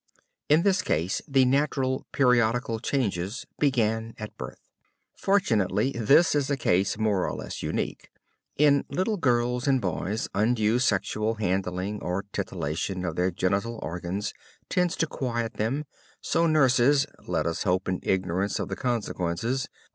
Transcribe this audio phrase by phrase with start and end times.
[0.49, 4.67] In this case the natural periodical changes began at birth!
[5.15, 8.09] Fortunately, this is a case more or less unique.
[8.57, 14.33] In little girls and boys undue sexual handling or titillating of their genital organs
[14.69, 15.85] tends to quiet them,
[16.19, 19.69] so nurses (let us hope in ignorance of the consequences!)